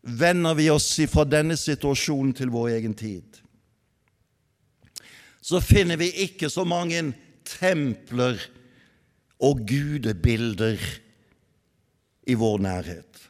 Vender 0.01 0.55
vi 0.57 0.69
oss 0.73 0.87
fra 1.11 1.25
denne 1.27 1.57
situasjonen 1.59 2.33
til 2.33 2.51
vår 2.53 2.71
egen 2.79 2.95
tid, 2.97 3.41
så 5.41 5.61
finner 5.63 5.99
vi 5.99 6.09
ikke 6.25 6.49
så 6.51 6.65
mange 6.67 7.11
templer 7.47 8.39
og 9.39 9.61
gudebilder 9.67 10.81
i 12.29 12.35
vår 12.37 12.57
nærhet. 12.63 13.21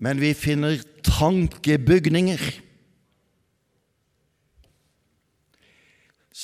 Men 0.00 0.20
vi 0.22 0.32
finner 0.36 0.80
tankebygninger 1.04 2.40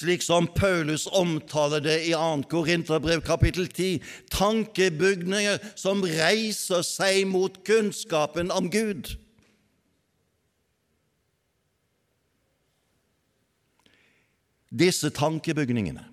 slik 0.01 0.23
som 0.25 0.47
Paulus 0.47 1.07
omtaler 1.07 1.83
det 1.85 1.99
i 2.09 2.13
2. 2.17 2.43
Korinterbrev 2.49 3.21
kapittel 3.27 3.69
10, 3.69 4.01
tankebygninger 4.33 5.61
som 5.77 6.01
reiser 6.05 6.85
seg 6.87 7.27
mot 7.29 7.59
kunnskapen 7.69 8.53
om 8.55 8.71
Gud. 8.73 9.13
Disse 14.71 15.11
tankebygningene 15.11 16.07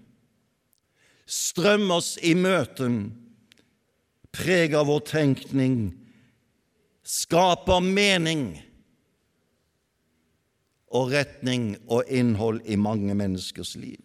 strømmer 1.27 1.99
oss 1.99 2.15
i 2.23 2.31
møten, 2.39 3.11
preger 4.31 4.85
vår 4.87 5.03
tenkning, 5.09 5.91
skaper 7.03 7.83
mening 7.83 8.49
og 10.87 11.11
retning 11.11 11.75
og 11.91 12.07
innhold 12.07 12.61
i 12.65 12.77
mange 12.79 13.15
menneskers 13.15 13.75
liv. 13.75 14.03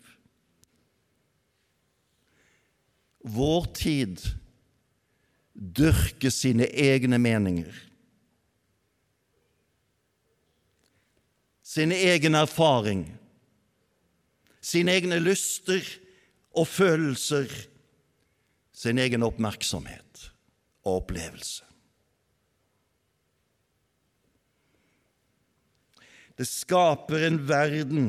Vår 3.23 3.69
tid 3.79 4.19
dyrker 5.55 6.33
sine 6.35 6.67
egne 6.67 7.21
meninger, 7.23 7.75
sin 11.63 11.93
egen 11.95 12.35
erfaring, 12.35 13.07
sine 14.61 14.99
egne 14.99 15.21
lyster 15.23 15.87
og 16.53 16.67
følelser, 16.69 17.47
sin 18.73 18.99
egen 18.99 19.23
oppmerksomhet 19.23 20.33
og 20.83 21.05
opplevelse. 21.05 21.72
Det 26.39 26.49
skaper 26.49 27.27
en 27.29 27.41
verden 27.49 28.07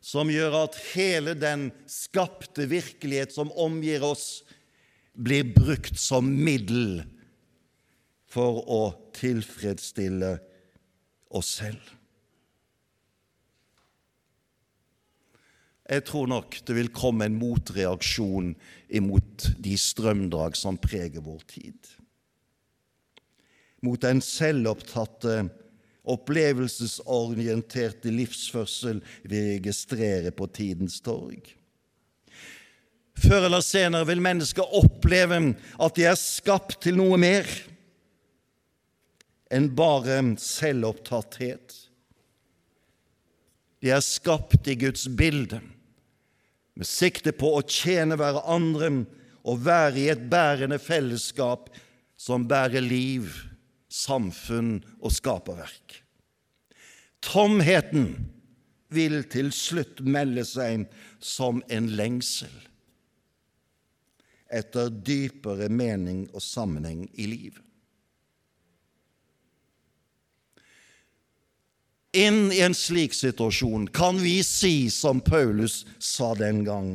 som 0.00 0.30
gjør 0.32 0.62
at 0.64 0.78
hele 0.94 1.36
den 1.38 1.68
skapte 1.90 2.66
virkelighet 2.70 3.34
som 3.34 3.52
omgir 3.52 4.02
oss, 4.06 4.42
blir 5.14 5.44
brukt 5.52 5.98
som 6.00 6.26
middel 6.26 7.02
for 8.30 8.62
å 8.70 8.82
tilfredsstille 9.14 10.36
oss 11.36 11.56
selv. 11.60 11.82
Jeg 15.90 16.04
tror 16.06 16.28
nok 16.30 16.60
det 16.66 16.76
vil 16.76 16.92
komme 16.94 17.26
en 17.26 17.38
motreaksjon 17.38 18.52
imot 18.94 19.48
de 19.58 19.74
strømdrag 19.74 20.54
som 20.58 20.78
preger 20.78 21.24
vår 21.24 21.42
tid. 21.50 21.78
Mot 23.82 23.98
den 24.04 24.22
selvopptatte, 24.22 25.48
opplevelsesorienterte 26.10 28.10
livsførsel 28.14 29.00
vi 29.22 29.40
registrerer 29.54 30.30
på 30.34 30.46
tidens 30.54 31.00
torg. 31.04 31.56
Før 33.20 33.48
eller 33.48 33.64
senere 33.64 34.06
vil 34.08 34.22
mennesker 34.24 34.76
oppleve 34.78 35.40
at 35.80 35.98
de 35.98 36.06
er 36.08 36.18
skapt 36.18 36.80
til 36.86 36.96
noe 37.00 37.18
mer 37.20 37.48
enn 39.50 39.68
bare 39.76 40.20
selvopptatthet. 40.40 41.74
De 43.82 43.90
er 43.92 44.02
skapt 44.04 44.68
i 44.70 44.78
Guds 44.78 45.08
bilde 45.18 45.60
med 46.78 46.88
sikte 46.88 47.32
på 47.36 47.56
å 47.58 47.66
tjene 47.66 48.16
hverandre 48.16 48.92
og 49.48 49.64
være 49.64 50.00
i 50.00 50.08
et 50.12 50.22
bærende 50.30 50.78
fellesskap 50.80 51.70
som 52.20 52.46
bærer 52.48 52.84
liv, 52.84 53.26
samfunn 53.90 54.78
og 55.00 55.14
skaperverk. 55.16 55.99
Tomheten 57.20 58.12
vil 58.90 59.22
til 59.30 59.52
slutt 59.54 60.00
melde 60.02 60.44
seg 60.48 60.86
som 61.22 61.62
en 61.70 61.88
lengsel 61.94 62.52
etter 64.50 64.88
dypere 64.90 65.68
mening 65.70 66.24
og 66.34 66.42
sammenheng 66.42 67.04
i 67.14 67.28
livet. 67.30 67.62
Inn 72.18 72.48
i 72.50 72.58
en 72.66 72.74
slik 72.74 73.14
situasjon 73.14 73.86
kan 73.94 74.18
vi 74.18 74.40
si 74.42 74.90
som 74.90 75.20
Paulus 75.22 75.84
sa 76.02 76.32
den 76.34 76.64
gang, 76.66 76.88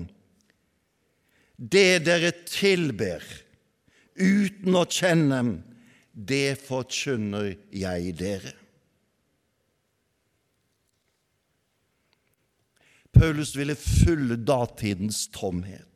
det 1.56 2.04
dere 2.04 2.34
tilber 2.44 3.24
uten 4.20 4.76
å 4.76 4.84
kjenne, 4.84 5.40
det 6.12 6.58
forkynner 6.60 7.54
jeg 7.72 8.12
dere. 8.20 8.52
Paulus 13.16 13.56
ville 13.56 13.78
fylle 13.80 14.38
datidens 14.38 15.26
tomhet 15.34 15.96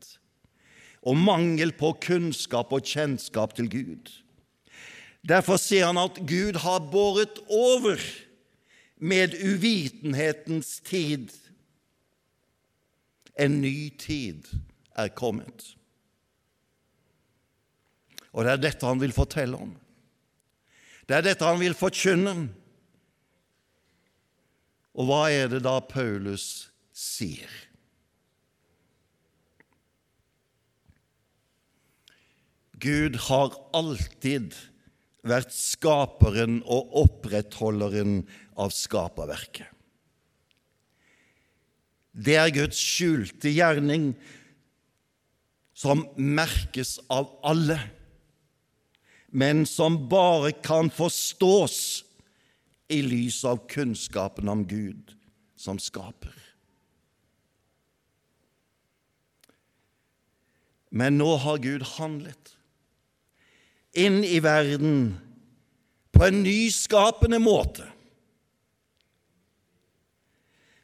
og 1.08 1.15
mangel 1.15 1.71
på 1.79 1.93
kunnskap 2.03 2.73
og 2.75 2.88
kjennskap 2.88 3.55
til 3.55 3.69
Gud. 3.71 4.12
Derfor 5.27 5.60
sier 5.60 5.89
han 5.89 5.99
at 5.99 6.19
Gud 6.27 6.60
har 6.63 6.84
båret 6.91 7.39
over 7.47 7.99
med 8.99 9.36
uvitenhetens 9.36 10.79
tid. 10.88 11.32
En 13.39 13.62
ny 13.63 13.89
tid 13.99 14.47
er 14.95 15.12
kommet. 15.15 15.73
Og 18.36 18.45
det 18.45 18.53
er 18.53 18.63
dette 18.63 18.88
han 18.88 18.99
vil 19.01 19.15
fortelle 19.15 19.60
om. 19.60 19.71
Det 21.08 21.17
er 21.17 21.25
dette 21.25 21.47
han 21.47 21.60
vil 21.62 21.75
forkynne. 21.75 22.36
Og 24.99 25.08
hva 25.08 25.23
er 25.32 25.47
det 25.51 25.63
da 25.65 25.79
Paulus 25.82 26.69
sier? 27.00 27.52
Gud 32.80 33.18
har 33.28 33.56
alltid 33.76 34.56
vært 35.28 35.52
skaperen 35.52 36.62
og 36.64 36.94
opprettholderen 37.02 38.22
av 38.60 38.72
skaperverket. 38.76 39.68
Det 42.20 42.36
er 42.40 42.52
Guds 42.56 42.80
skjulte 42.80 43.52
gjerning 43.52 44.14
som 45.76 46.04
merkes 46.16 46.98
av 47.12 47.30
alle, 47.48 47.78
men 49.30 49.64
som 49.70 49.96
bare 50.12 50.52
kan 50.66 50.90
forstås 50.92 51.80
i 52.92 53.00
lys 53.06 53.44
av 53.48 53.62
kunnskapen 53.70 54.50
om 54.52 54.66
Gud 54.68 55.14
som 55.60 55.80
skaper. 55.80 56.49
Men 60.89 61.19
nå 61.21 61.36
har 61.43 61.62
Gud 61.62 61.86
handlet 61.97 62.56
inn 63.97 64.21
i 64.25 64.39
verden 64.41 65.17
på 66.13 66.25
en 66.28 66.43
nyskapende 66.43 67.39
måte. 67.41 67.86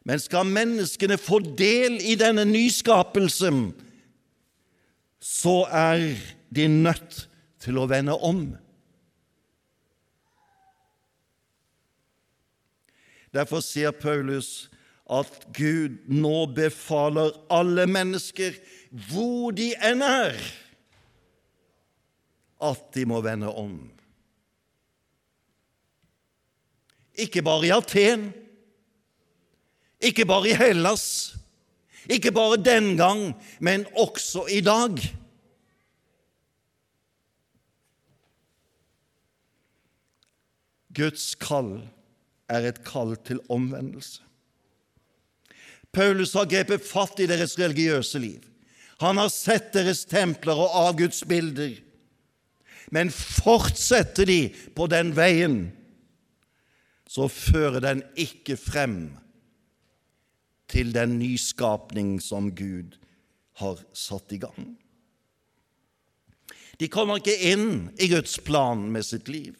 Men 0.06 0.22
skal 0.22 0.46
menneskene 0.46 1.18
få 1.18 1.40
del 1.58 1.98
i 1.98 2.14
denne 2.18 2.44
nyskapelsen, 2.46 3.72
så 5.18 5.64
er 5.66 6.12
de 6.54 6.68
nødt 6.70 7.24
til 7.62 7.80
å 7.82 7.88
vende 7.90 8.14
om. 8.14 8.44
Derfor 13.34 13.60
sier 13.64 13.90
Paulus 13.90 14.68
at 15.10 15.48
Gud 15.54 15.98
nå 16.10 16.46
befaler 16.54 17.34
alle 17.52 17.84
mennesker, 17.90 18.54
hvor 18.96 19.52
de 19.56 19.72
enn 19.84 20.04
er, 20.04 20.38
at 22.64 22.84
de 22.96 23.04
må 23.08 23.20
vende 23.24 23.50
om. 23.52 23.76
Ikke 27.16 27.42
bare 27.44 27.68
i 27.68 27.72
Aten, 27.76 28.30
ikke 30.00 30.26
bare 30.28 30.52
i 30.52 30.56
Hellas, 30.56 31.36
ikke 32.08 32.32
bare 32.32 32.56
den 32.60 32.94
gang, 32.96 33.34
men 33.60 33.86
også 33.96 34.46
i 34.52 34.60
dag. 34.64 35.00
Guds 40.96 41.34
kall 41.34 41.82
er 42.48 42.70
et 42.70 42.84
kall 42.86 43.16
til 43.26 43.42
omvendelse. 43.52 44.22
Paulus 45.92 46.32
har 46.36 46.48
grepet 46.48 46.84
fatt 46.84 47.20
i 47.20 47.28
deres 47.28 47.56
religiøse 47.58 48.20
liv. 48.20 48.44
Han 49.02 49.20
har 49.20 49.28
sett 49.28 49.72
deres 49.76 50.04
templer 50.08 50.56
og 50.56 50.76
avgudsbilder. 50.88 51.74
Men 52.94 53.10
fortsetter 53.12 54.28
de 54.28 54.40
på 54.76 54.86
den 54.88 55.10
veien, 55.16 55.58
så 57.06 57.28
fører 57.30 57.82
den 57.82 58.02
ikke 58.18 58.56
frem 58.58 58.98
til 60.70 60.92
den 60.94 61.18
nyskapning 61.20 62.16
som 62.22 62.50
Gud 62.56 62.96
har 63.60 63.82
satt 63.94 64.32
i 64.34 64.40
gang. 64.42 64.74
De 66.76 66.88
kommer 66.92 67.20
ikke 67.20 67.36
inn 67.52 67.68
i 67.98 68.08
Guds 68.10 68.38
plan 68.44 68.84
med 68.92 69.06
sitt 69.06 69.30
liv. 69.32 69.54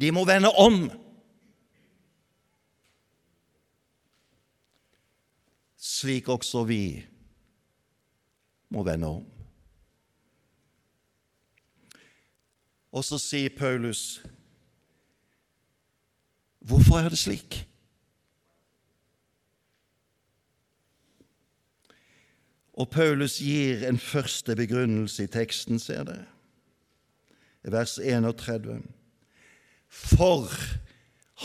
De 0.00 0.12
må 0.14 0.26
vende 0.28 0.52
om. 0.58 0.84
slik 6.02 6.28
også 6.32 6.64
vi 6.66 6.82
må 8.72 8.84
vende 8.86 9.10
om. 9.18 9.26
Og 12.92 13.04
så 13.04 13.18
sier 13.20 13.52
Paulus 13.56 14.22
Hvorfor 16.62 17.00
er 17.00 17.10
det 17.10 17.18
slik? 17.18 17.56
Og 22.78 22.86
Paulus 22.88 23.40
gir 23.42 23.82
en 23.88 23.98
første 23.98 24.54
begrunnelse 24.56 25.26
i 25.26 25.30
teksten, 25.30 25.80
ser 25.82 26.06
dere, 26.08 26.28
vers 27.66 27.98
31. 27.98 28.78
For 29.92 30.54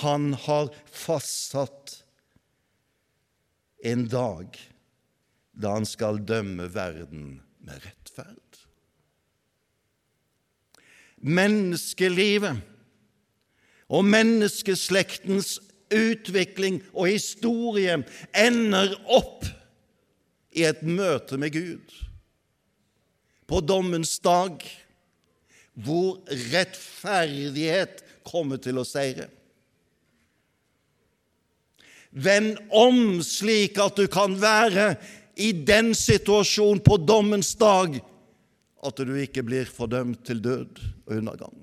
han 0.03 0.31
har 0.45 0.69
fastsatt 0.85 1.97
en 3.83 4.05
dag 4.07 4.55
da 5.57 5.73
han 5.77 5.87
skal 5.89 6.21
dømme 6.21 6.69
verden 6.73 7.39
med 7.65 7.81
rettferd. 7.83 8.59
Menneskelivet 11.17 12.61
og 13.89 14.05
menneskeslektens 14.05 15.57
utvikling 15.93 16.81
og 16.93 17.09
historie 17.09 17.95
ender 18.35 18.93
opp 19.07 19.47
i 20.57 20.65
et 20.67 20.83
møte 20.85 21.39
med 21.39 21.55
Gud 21.55 21.95
på 23.47 23.61
dommens 23.63 24.17
dag, 24.19 24.59
hvor 25.77 26.19
rettferdighet 26.51 28.01
kommer 28.27 28.59
til 28.59 28.81
å 28.81 28.85
seire. 28.87 29.29
Vend 32.11 32.57
om 32.75 33.21
slik 33.23 33.77
at 33.79 33.99
du 33.99 34.07
kan 34.11 34.35
være 34.41 34.95
i 35.37 35.51
den 35.53 35.93
situasjonen 35.95 36.81
på 36.83 36.97
dommens 36.97 37.53
dag 37.59 37.99
at 38.87 39.01
du 39.01 39.13
ikke 39.17 39.43
blir 39.45 39.69
fordømt 39.69 40.23
til 40.25 40.41
død 40.43 40.81
og 41.07 41.15
undergang. 41.17 41.57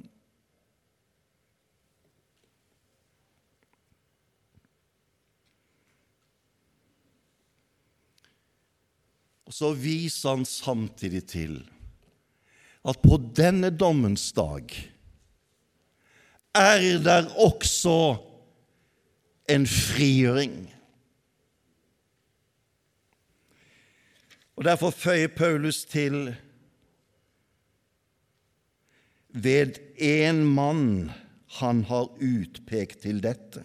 Og 9.44 9.52
så 9.54 9.70
viser 9.76 10.34
han 10.34 10.46
samtidig 10.48 11.24
til 11.30 11.58
at 12.84 13.00
på 13.00 13.18
denne 13.37 13.70
dommens 13.70 14.30
dag 14.37 14.72
er 16.54 16.98
der 17.02 17.28
også 17.40 18.16
en 19.50 19.66
frigjøring. 19.66 20.73
Og 24.54 24.64
Derfor 24.64 24.94
føyer 24.94 25.32
Paulus 25.34 25.84
til 25.84 26.34
ved 29.34 29.80
én 29.98 30.44
mann 30.46 31.10
han 31.58 31.82
har 31.90 32.10
utpekt 32.22 33.02
til 33.02 33.18
dette. 33.22 33.64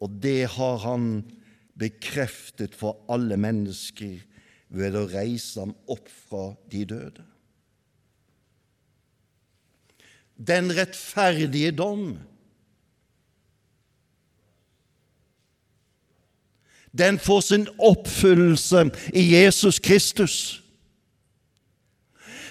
Og 0.00 0.12
det 0.22 0.48
har 0.56 0.78
han 0.84 1.24
bekreftet 1.76 2.74
for 2.76 3.04
alle 3.12 3.36
mennesker 3.36 4.22
ved 4.72 4.96
å 4.96 5.06
reise 5.08 5.60
ham 5.60 5.74
opp 5.92 6.08
fra 6.08 6.48
de 6.72 6.84
døde. 6.88 7.24
Den 10.36 10.72
rettferdige 10.76 11.72
dom 11.76 12.16
den 16.96 17.18
får 17.18 17.40
sin 17.40 17.66
oppfyllelse 17.78 18.86
i 19.12 19.22
Jesus 19.34 19.78
Kristus, 19.78 20.36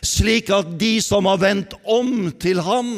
slik 0.06 0.52
at 0.54 0.76
de 0.80 1.00
som 1.02 1.26
har 1.26 1.42
vendt 1.42 1.74
om 1.84 2.30
til 2.42 2.62
ham, 2.62 2.92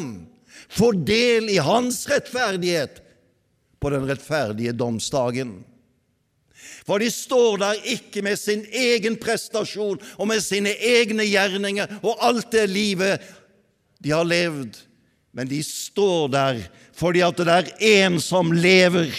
får 0.68 0.98
del 1.08 1.48
i 1.48 1.56
hans 1.64 2.02
rettferdighet 2.10 3.00
på 3.80 3.90
den 3.94 4.04
rettferdige 4.08 4.74
domsdagen. 4.76 5.54
For 6.84 7.00
de 7.00 7.08
står 7.12 7.60
der 7.62 7.80
ikke 7.94 8.22
med 8.24 8.36
sin 8.40 8.64
egen 8.72 9.16
prestasjon 9.20 10.00
og 10.16 10.28
med 10.28 10.42
sine 10.44 10.74
egne 10.74 11.24
gjerninger 11.28 11.98
og 12.02 12.20
alt 12.24 12.50
det 12.52 12.66
livet 12.68 13.24
de 14.04 14.12
har 14.12 14.28
levd, 14.28 14.76
men 15.32 15.48
de 15.48 15.62
står 15.64 16.28
der 16.32 16.62
fordi 16.98 17.22
at 17.22 17.40
det 17.40 17.48
er 17.54 17.72
en 18.04 18.18
som 18.20 18.52
lever 18.52 19.12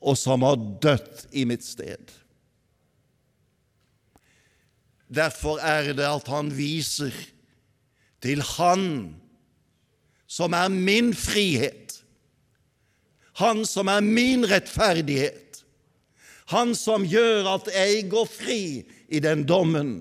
og 0.00 0.16
som 0.18 0.44
har 0.46 0.58
dødd 0.82 1.26
i 1.36 1.44
mitt 1.48 1.64
sted. 1.64 2.12
Derfor 5.10 5.60
er 5.60 5.92
det 5.96 6.06
at 6.06 6.28
han 6.30 6.52
viser 6.54 7.14
til 8.22 8.42
Han 8.56 8.84
som 10.30 10.54
er 10.54 10.70
min 10.70 11.12
frihet, 11.16 11.98
Han 13.40 13.64
som 13.66 13.88
er 13.88 14.04
min 14.04 14.46
rettferdighet, 14.46 15.64
Han 16.54 16.74
som 16.74 17.04
gjør 17.06 17.56
at 17.56 17.70
jeg 17.74 18.08
går 18.10 18.26
fri 18.30 18.62
i 19.08 19.20
den 19.22 19.44
dommen 19.46 19.92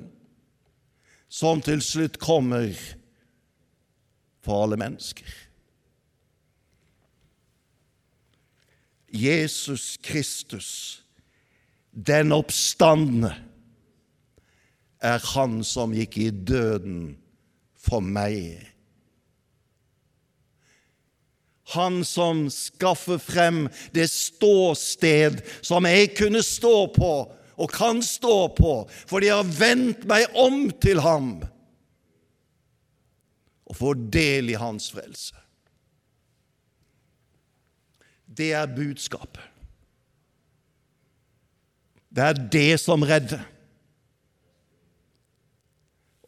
som 1.30 1.62
til 1.62 1.82
slutt 1.82 2.18
kommer 2.22 2.74
for 4.42 4.64
alle 4.66 4.80
mennesker. 4.82 5.26
Jesus 9.12 9.98
Kristus, 10.04 11.02
den 11.92 12.32
oppstandende, 12.32 13.36
er 15.00 15.22
Han 15.34 15.64
som 15.64 15.94
gikk 15.96 16.18
i 16.20 16.30
døden 16.30 17.18
for 17.80 18.04
meg. 18.04 18.60
Han 21.76 22.02
som 22.04 22.48
skaffer 22.52 23.22
frem 23.22 23.68
det 23.96 24.10
ståsted 24.12 25.44
som 25.62 25.88
jeg 25.88 26.12
kunne 26.18 26.42
stå 26.44 26.90
på 26.96 27.14
og 27.60 27.72
kan 27.72 28.02
stå 28.04 28.50
på, 28.58 28.74
fordi 29.08 29.30
jeg 29.30 29.40
har 29.42 29.58
vendt 29.60 30.06
meg 30.10 30.26
om 30.40 30.68
til 30.82 31.02
ham 31.04 31.32
og 33.70 33.78
får 33.78 34.00
del 34.10 34.50
i 34.50 34.58
hans 34.58 34.90
frelse. 34.96 35.36
Det 38.40 38.54
er 38.56 38.72
budskapet. 38.72 39.44
Det 42.10 42.24
er 42.26 42.38
det 42.52 42.80
som 42.82 43.04
redder. 43.06 43.42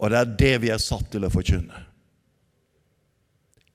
Og 0.02 0.12
det 0.12 0.20
er 0.20 0.34
det 0.42 0.56
vi 0.64 0.72
er 0.74 0.82
satt 0.82 1.08
til 1.14 1.26
å 1.26 1.32
forkynne. 1.32 1.86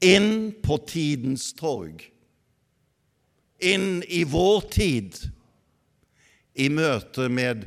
Inn 0.05 0.53
på 0.63 0.77
tidens 0.85 1.49
torg, 1.57 2.03
inn 3.65 4.03
i 4.13 4.21
vår 4.29 4.67
tid, 4.75 5.17
i 6.57 6.69
møte 6.73 7.31
med 7.33 7.65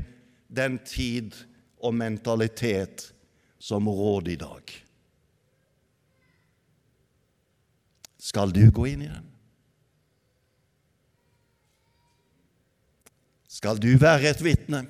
den 0.48 0.78
tid 0.86 1.34
og 1.80 1.96
mentalitet 1.98 3.08
som 3.62 3.90
råder 3.90 4.36
i 4.36 4.38
dag. 4.44 4.76
Skal 8.20 8.54
du 8.54 8.66
gå 8.76 8.86
inn 8.92 9.08
i 9.08 9.12
den? 9.12 9.26
Skal 13.60 13.80
du 13.82 13.92
være 14.00 14.30
et 14.30 14.40
vitne 14.40 14.86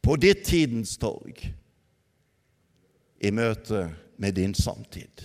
på 0.00 0.14
ditt 0.22 0.44
tidens 0.46 0.92
torg 1.02 1.40
i 3.20 3.32
møte 3.34 3.88
med 4.22 4.36
din 4.38 4.54
samtid. 4.54 5.24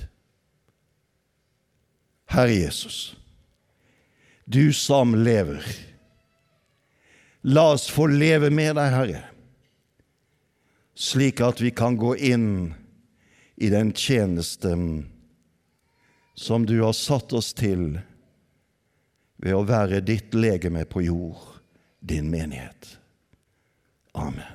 Herre 2.34 2.56
Jesus, 2.56 3.14
du 4.50 4.74
som 4.74 5.14
lever, 5.16 5.62
la 7.46 7.68
oss 7.76 7.86
få 7.94 8.10
leve 8.10 8.50
med 8.50 8.74
deg, 8.80 8.90
Herre, 8.96 9.22
slik 10.98 11.46
at 11.46 11.62
vi 11.62 11.70
kan 11.78 12.00
gå 12.02 12.16
inn 12.34 12.50
i 13.56 13.70
den 13.70 13.94
tjenesten 13.94 15.06
som 16.36 16.66
du 16.66 16.80
har 16.82 16.98
satt 16.98 17.38
oss 17.38 17.54
til 17.54 18.00
ved 19.42 19.56
å 19.56 19.64
være 19.68 20.04
ditt 20.06 20.36
legeme 20.38 20.86
på 20.90 21.04
jord, 21.06 21.42
din 22.00 22.30
menighet. 22.32 22.96
Amen. 24.16 24.55